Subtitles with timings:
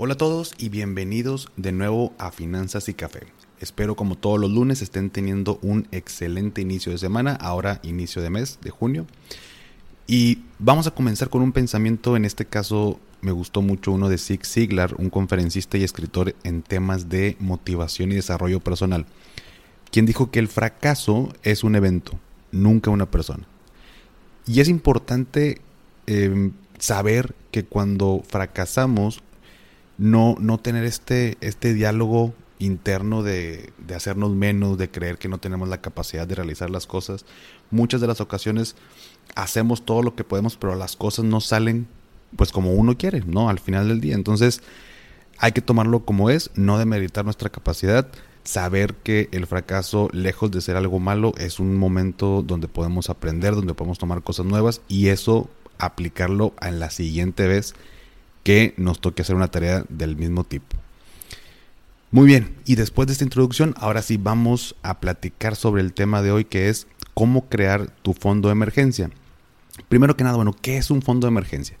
[0.00, 3.26] Hola a todos y bienvenidos de nuevo a Finanzas y Café.
[3.58, 8.30] Espero como todos los lunes estén teniendo un excelente inicio de semana, ahora inicio de
[8.30, 9.08] mes de junio.
[10.06, 14.18] Y vamos a comenzar con un pensamiento, en este caso me gustó mucho uno de
[14.18, 19.04] Zig Ziglar, un conferencista y escritor en temas de motivación y desarrollo personal,
[19.90, 22.20] quien dijo que el fracaso es un evento,
[22.52, 23.48] nunca una persona.
[24.46, 25.60] Y es importante
[26.06, 29.24] eh, saber que cuando fracasamos
[29.98, 35.38] no, no tener este, este diálogo interno de, de, hacernos menos, de creer que no
[35.38, 37.24] tenemos la capacidad de realizar las cosas.
[37.70, 38.74] Muchas de las ocasiones
[39.34, 41.86] hacemos todo lo que podemos, pero las cosas no salen
[42.36, 43.48] pues como uno quiere, ¿no?
[43.48, 44.14] Al final del día.
[44.14, 44.62] Entonces
[45.38, 48.08] hay que tomarlo como es, no demeritar nuestra capacidad,
[48.44, 53.54] saber que el fracaso, lejos de ser algo malo, es un momento donde podemos aprender,
[53.54, 57.74] donde podemos tomar cosas nuevas y eso aplicarlo en la siguiente vez
[58.48, 60.74] que nos toque hacer una tarea del mismo tipo.
[62.10, 66.22] Muy bien, y después de esta introducción, ahora sí vamos a platicar sobre el tema
[66.22, 69.10] de hoy que es cómo crear tu fondo de emergencia.
[69.90, 71.76] Primero que nada, bueno, ¿qué es un fondo de emergencia?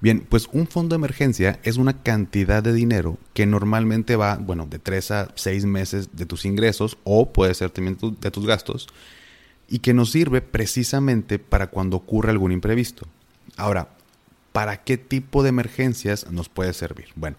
[0.00, 4.68] Bien, pues un fondo de emergencia es una cantidad de dinero que normalmente va, bueno,
[4.70, 8.86] de 3 a 6 meses de tus ingresos o puede ser también de tus gastos
[9.68, 13.08] y que nos sirve precisamente para cuando ocurre algún imprevisto.
[13.56, 13.88] Ahora,
[14.52, 17.08] ¿para qué tipo de emergencias nos puede servir?
[17.14, 17.36] Bueno,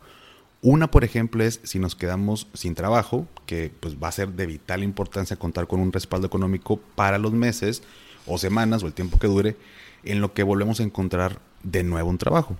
[0.61, 4.45] una, por ejemplo, es si nos quedamos sin trabajo, que pues va a ser de
[4.45, 7.81] vital importancia contar con un respaldo económico para los meses
[8.27, 9.57] o semanas o el tiempo que dure
[10.03, 12.57] en lo que volvemos a encontrar de nuevo un trabajo.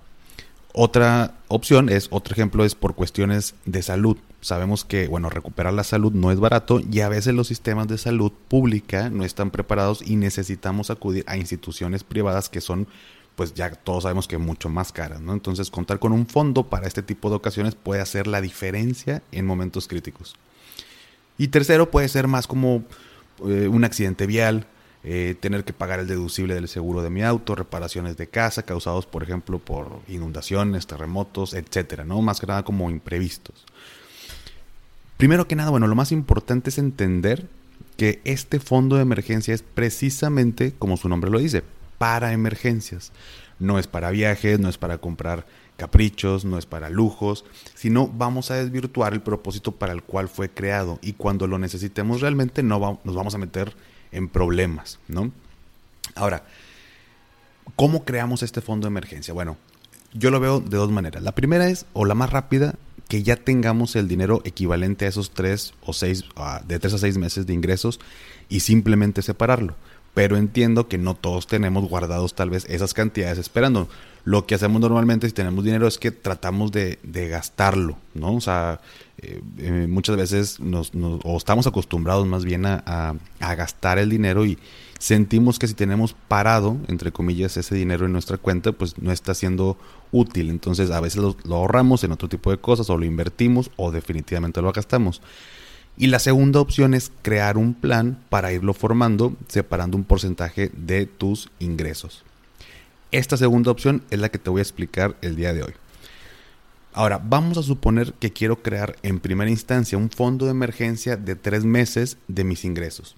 [0.74, 4.16] Otra opción es, otro ejemplo es por cuestiones de salud.
[4.40, 7.98] Sabemos que, bueno, recuperar la salud no es barato y a veces los sistemas de
[7.98, 12.88] salud pública no están preparados y necesitamos acudir a instituciones privadas que son
[13.36, 15.32] pues ya todos sabemos que mucho más caras, ¿no?
[15.32, 19.46] Entonces contar con un fondo para este tipo de ocasiones puede hacer la diferencia en
[19.46, 20.34] momentos críticos.
[21.38, 22.84] Y tercero puede ser más como
[23.46, 24.66] eh, un accidente vial,
[25.04, 29.06] eh, tener que pagar el deducible del seguro de mi auto, reparaciones de casa causados,
[29.06, 32.22] por ejemplo, por inundaciones, terremotos, etcétera, ¿no?
[32.22, 33.64] Más que nada como imprevistos.
[35.16, 37.48] Primero que nada, bueno, lo más importante es entender
[37.96, 41.62] que este fondo de emergencia es precisamente, como su nombre lo dice,
[41.98, 43.12] para emergencias.
[43.58, 47.44] No es para viajes, no es para comprar caprichos, no es para lujos,
[47.74, 52.20] sino vamos a desvirtuar el propósito para el cual fue creado y cuando lo necesitemos
[52.20, 53.74] realmente no nos vamos a meter
[54.12, 55.32] en problemas, ¿no?
[56.14, 56.44] Ahora,
[57.76, 59.32] ¿cómo creamos este fondo de emergencia?
[59.34, 59.56] Bueno,
[60.12, 61.22] yo lo veo de dos maneras.
[61.22, 62.74] La primera es, o la más rápida,
[63.08, 66.24] que ya tengamos el dinero equivalente a esos tres o seis,
[66.66, 68.00] de tres a seis meses de ingresos
[68.48, 69.74] y simplemente separarlo
[70.14, 73.88] pero entiendo que no todos tenemos guardados tal vez esas cantidades esperando.
[74.24, 78.34] Lo que hacemos normalmente si tenemos dinero es que tratamos de, gastarlo, ¿no?
[78.34, 78.80] O sea,
[79.18, 84.58] eh, eh, muchas veces nos, o estamos acostumbrados más bien a, gastar el dinero y
[84.98, 89.34] sentimos que si tenemos parado, entre comillas, ese dinero en nuestra cuenta, pues no está
[89.34, 89.76] siendo
[90.12, 90.50] útil.
[90.50, 94.62] Entonces a veces lo ahorramos en otro tipo de cosas o lo invertimos o definitivamente
[94.62, 95.20] lo gastamos.
[95.96, 101.06] Y la segunda opción es crear un plan para irlo formando separando un porcentaje de
[101.06, 102.24] tus ingresos.
[103.10, 105.74] Esta segunda opción es la que te voy a explicar el día de hoy.
[106.94, 111.36] Ahora, vamos a suponer que quiero crear en primera instancia un fondo de emergencia de
[111.36, 113.16] tres meses de mis ingresos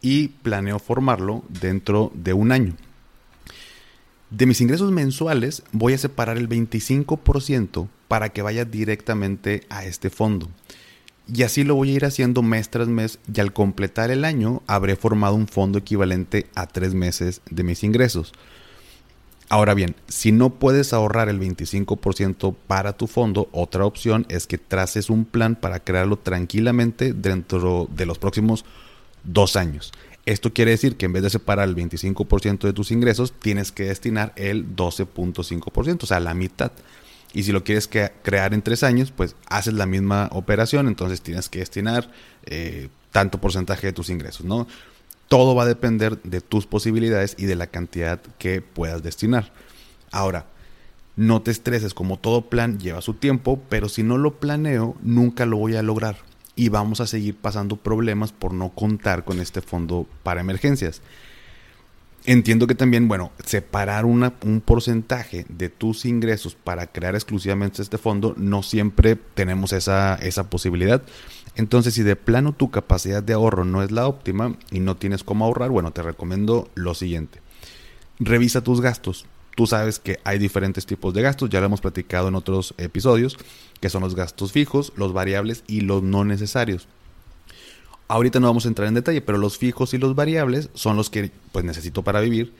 [0.00, 2.74] y planeo formarlo dentro de un año.
[4.30, 10.10] De mis ingresos mensuales voy a separar el 25% para que vaya directamente a este
[10.10, 10.48] fondo.
[11.32, 14.62] Y así lo voy a ir haciendo mes tras mes y al completar el año
[14.66, 18.32] habré formado un fondo equivalente a tres meses de mis ingresos.
[19.50, 24.58] Ahora bien, si no puedes ahorrar el 25% para tu fondo, otra opción es que
[24.58, 28.66] traces un plan para crearlo tranquilamente dentro de los próximos
[29.24, 29.92] dos años.
[30.26, 33.84] Esto quiere decir que en vez de separar el 25% de tus ingresos, tienes que
[33.84, 36.72] destinar el 12.5%, o sea, la mitad.
[37.32, 41.48] Y si lo quieres crear en tres años, pues haces la misma operación, entonces tienes
[41.48, 42.10] que destinar
[42.46, 44.66] eh, tanto porcentaje de tus ingresos, ¿no?
[45.28, 49.52] Todo va a depender de tus posibilidades y de la cantidad que puedas destinar.
[50.10, 50.46] Ahora,
[51.16, 55.46] no te estreses, como todo plan lleva su tiempo, pero si no lo planeo, nunca
[55.46, 56.16] lo voy a lograr.
[56.56, 61.02] y vamos a seguir pasando problemas por no contar con este fondo para emergencias.
[62.30, 67.96] Entiendo que también, bueno, separar una, un porcentaje de tus ingresos para crear exclusivamente este
[67.96, 71.00] fondo, no siempre tenemos esa, esa posibilidad.
[71.56, 75.24] Entonces, si de plano tu capacidad de ahorro no es la óptima y no tienes
[75.24, 77.40] cómo ahorrar, bueno, te recomiendo lo siguiente.
[78.18, 79.24] Revisa tus gastos.
[79.56, 83.38] Tú sabes que hay diferentes tipos de gastos, ya lo hemos platicado en otros episodios,
[83.80, 86.88] que son los gastos fijos, los variables y los no necesarios.
[88.08, 91.10] Ahorita no vamos a entrar en detalle, pero los fijos y los variables son los
[91.10, 92.54] que pues necesito para vivir.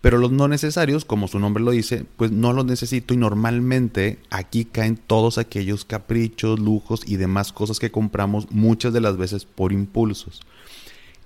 [0.00, 4.18] Pero los no necesarios, como su nombre lo dice, pues no los necesito y normalmente
[4.30, 9.44] aquí caen todos aquellos caprichos, lujos y demás cosas que compramos muchas de las veces
[9.44, 10.42] por impulsos.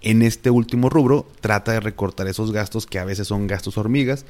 [0.02, 4.26] En este último rubro trata de recortar esos gastos que a veces son gastos hormigas,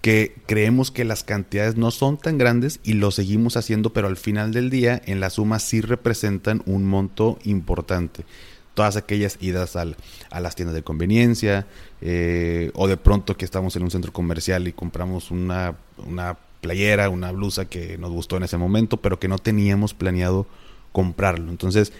[0.00, 4.16] que creemos que las cantidades no son tan grandes y lo seguimos haciendo, pero al
[4.16, 8.24] final del día en la suma sí representan un monto importante
[8.78, 9.96] todas aquellas idas al,
[10.30, 11.66] a las tiendas de conveniencia
[12.00, 15.74] eh, o de pronto que estamos en un centro comercial y compramos una,
[16.06, 20.46] una playera, una blusa que nos gustó en ese momento, pero que no teníamos planeado
[20.92, 21.50] comprarlo.
[21.50, 21.92] Entonces,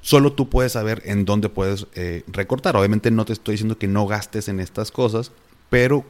[0.00, 2.74] solo tú puedes saber en dónde puedes eh, recortar.
[2.78, 5.30] Obviamente no te estoy diciendo que no gastes en estas cosas,
[5.68, 6.06] pero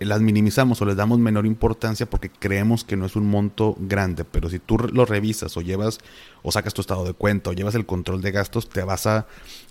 [0.00, 4.24] las minimizamos o les damos menor importancia porque creemos que no es un monto grande,
[4.24, 5.98] pero si tú lo revisas o llevas
[6.42, 9.26] o sacas tu estado de cuenta o llevas el control de gastos, te vas a,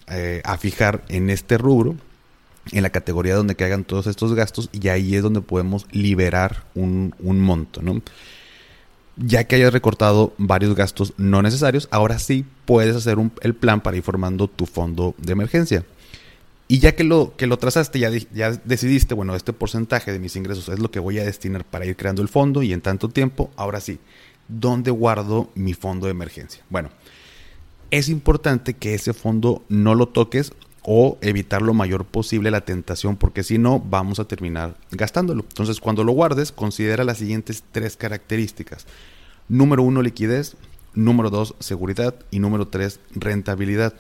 [0.08, 1.96] eh, a fijar en este rubro,
[2.72, 7.16] en la categoría donde caigan todos estos gastos y ahí es donde podemos liberar un,
[7.20, 8.02] un monto, ¿no?
[9.18, 13.82] Ya que hayas recortado varios gastos no necesarios, ahora sí puedes hacer un, el plan
[13.82, 15.84] para ir formando tu fondo de emergencia.
[16.72, 20.38] Y ya que lo, que lo trazaste, ya, ya decidiste, bueno, este porcentaje de mis
[20.38, 23.10] ingresos es lo que voy a destinar para ir creando el fondo y en tanto
[23.10, 24.00] tiempo, ahora sí,
[24.48, 26.64] ¿dónde guardo mi fondo de emergencia?
[26.70, 26.88] Bueno,
[27.90, 33.18] es importante que ese fondo no lo toques o evitar lo mayor posible la tentación,
[33.18, 35.44] porque si no, vamos a terminar gastándolo.
[35.50, 38.88] Entonces, cuando lo guardes, considera las siguientes tres características.
[39.50, 40.56] Número uno, liquidez.
[40.94, 42.16] Número dos, seguridad.
[42.32, 43.94] Y número tres, rentabilidad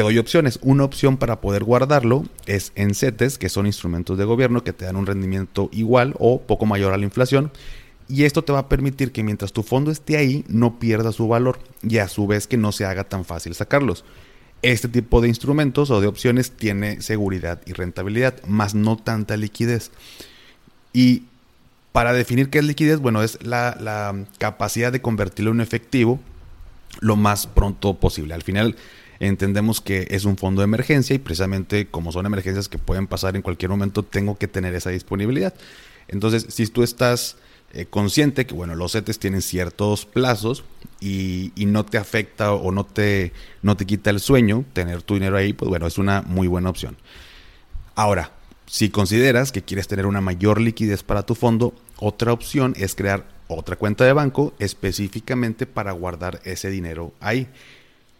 [0.00, 0.58] te doy opciones.
[0.62, 4.86] Una opción para poder guardarlo es en CETES, que son instrumentos de gobierno que te
[4.86, 7.52] dan un rendimiento igual o poco mayor a la inflación.
[8.08, 11.28] Y esto te va a permitir que mientras tu fondo esté ahí no pierda su
[11.28, 14.06] valor y a su vez que no se haga tan fácil sacarlos.
[14.62, 19.90] Este tipo de instrumentos o de opciones tiene seguridad y rentabilidad, más no tanta liquidez.
[20.94, 21.24] Y
[21.92, 26.20] para definir qué es liquidez, bueno, es la, la capacidad de convertirlo en efectivo
[27.00, 28.32] lo más pronto posible.
[28.32, 28.76] Al final,
[29.20, 33.36] entendemos que es un fondo de emergencia y precisamente como son emergencias que pueden pasar
[33.36, 35.54] en cualquier momento, tengo que tener esa disponibilidad.
[36.08, 37.36] Entonces, si tú estás
[37.72, 40.64] eh, consciente que, bueno, los CETES tienen ciertos plazos
[41.00, 43.32] y, no te afecta o no te,
[43.62, 46.70] no te quita el sueño tener tu dinero ahí, pues bueno, es una muy buena
[46.70, 46.96] opción.
[47.94, 48.32] Ahora,
[48.66, 53.28] si consideras que quieres tener una mayor liquidez para tu fondo, otra opción es crear
[53.48, 57.48] otra cuenta de banco específicamente para guardar ese dinero ahí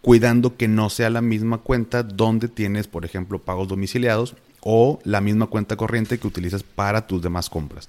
[0.03, 5.21] cuidando que no sea la misma cuenta donde tienes, por ejemplo, pagos domiciliados o la
[5.21, 7.89] misma cuenta corriente que utilizas para tus demás compras.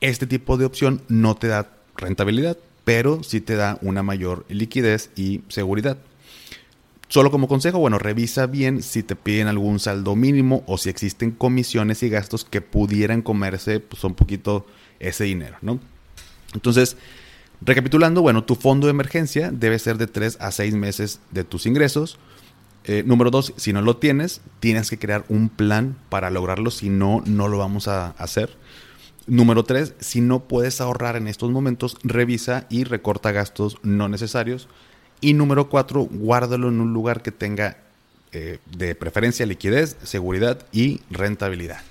[0.00, 5.10] Este tipo de opción no te da rentabilidad, pero sí te da una mayor liquidez
[5.16, 5.98] y seguridad.
[7.08, 11.32] Solo como consejo, bueno, revisa bien si te piden algún saldo mínimo o si existen
[11.32, 14.64] comisiones y gastos que pudieran comerse pues, un poquito
[15.00, 15.80] ese dinero, ¿no?
[16.54, 16.96] Entonces,
[17.62, 21.66] Recapitulando, bueno, tu fondo de emergencia debe ser de 3 a 6 meses de tus
[21.66, 22.18] ingresos.
[22.84, 26.88] Eh, número 2, si no lo tienes, tienes que crear un plan para lograrlo, si
[26.88, 28.56] no, no lo vamos a hacer.
[29.26, 34.68] Número 3, si no puedes ahorrar en estos momentos, revisa y recorta gastos no necesarios.
[35.20, 37.76] Y número 4, guárdalo en un lugar que tenga
[38.32, 41.82] eh, de preferencia liquidez, seguridad y rentabilidad.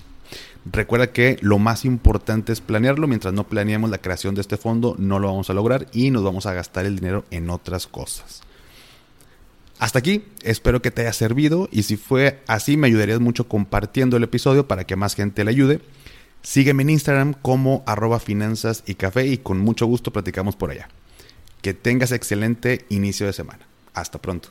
[0.64, 3.06] Recuerda que lo más importante es planearlo.
[3.06, 6.22] Mientras no planeemos la creación de este fondo, no lo vamos a lograr y nos
[6.22, 8.42] vamos a gastar el dinero en otras cosas.
[9.78, 14.18] Hasta aquí, espero que te haya servido y si fue así me ayudarías mucho compartiendo
[14.18, 15.80] el episodio para que más gente le ayude.
[16.42, 20.88] Sígueme en Instagram como arroba finanzas y café y con mucho gusto platicamos por allá.
[21.62, 23.66] Que tengas excelente inicio de semana.
[23.94, 24.50] Hasta pronto.